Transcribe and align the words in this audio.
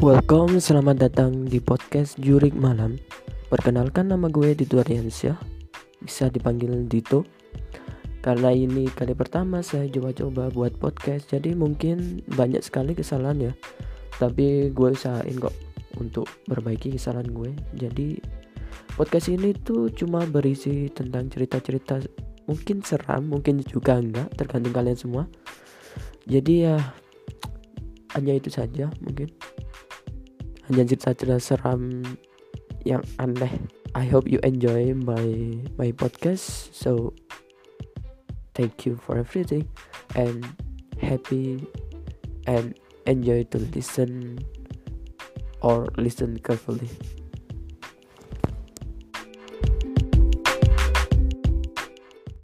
Welcome, 0.00 0.56
selamat 0.64 0.96
datang 0.96 1.44
di 1.44 1.60
podcast 1.60 2.16
Jurik 2.16 2.56
Malam. 2.56 2.96
Perkenalkan 3.52 4.08
nama 4.08 4.32
gue 4.32 4.56
Dito 4.56 4.80
Aryansyah, 4.80 5.36
bisa 6.00 6.32
dipanggil 6.32 6.88
Dito. 6.88 7.28
Karena 8.24 8.48
ini 8.48 8.88
kali 8.88 9.12
pertama 9.12 9.60
saya 9.60 9.84
coba-coba 9.92 10.48
buat 10.56 10.72
podcast, 10.80 11.28
jadi 11.36 11.52
mungkin 11.52 12.24
banyak 12.32 12.64
sekali 12.64 12.96
kesalahan 12.96 13.52
ya. 13.52 13.52
Tapi 14.16 14.72
gue 14.72 14.88
usahain 14.88 15.36
kok 15.36 15.52
untuk 16.00 16.32
perbaiki 16.48 16.96
kesalahan 16.96 17.28
gue. 17.28 17.52
Jadi 17.76 18.24
podcast 18.96 19.28
ini 19.28 19.52
tuh 19.52 19.92
cuma 19.92 20.24
berisi 20.24 20.88
tentang 20.88 21.28
cerita-cerita 21.28 22.00
mungkin 22.48 22.80
seram, 22.80 23.28
mungkin 23.28 23.60
juga 23.68 24.00
enggak, 24.00 24.32
tergantung 24.32 24.72
kalian 24.72 24.96
semua. 24.96 25.28
Jadi 26.24 26.64
ya 26.64 26.80
hanya 28.16 28.32
itu 28.34 28.50
saja 28.50 28.90
mungkin 29.04 29.30
hanya 30.70 30.86
cerita-cerita 30.86 31.42
seram 31.42 32.06
yang 32.86 33.02
aneh. 33.18 33.50
I 33.98 34.06
hope 34.06 34.30
you 34.30 34.38
enjoy 34.46 34.94
my 34.94 35.58
my 35.74 35.90
podcast. 35.90 36.70
So 36.70 37.10
thank 38.54 38.86
you 38.86 38.94
for 38.94 39.18
everything. 39.18 39.66
And 40.14 40.46
happy 41.02 41.66
and 42.46 42.78
enjoy 43.10 43.50
to 43.50 43.58
listen 43.74 44.38
or 45.58 45.90
listen 45.98 46.38
carefully 46.38 46.88